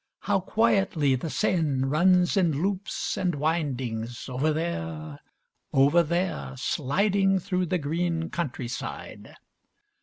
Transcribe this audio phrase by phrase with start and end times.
[0.21, 5.19] How quietly the Seine runs in loops and windings, over there,
[5.73, 9.35] over there, sliding through the green countryside!